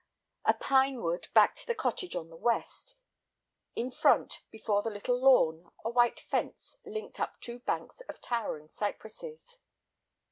[0.45, 2.97] A pine wood backed the cottage on the west;
[3.75, 8.67] in front, before the little lawn, a white fence linked up two banks of towering
[8.67, 9.59] cypresses.